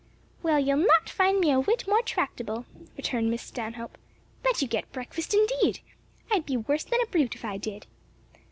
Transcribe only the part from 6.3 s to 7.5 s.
I'd be worse than a brute if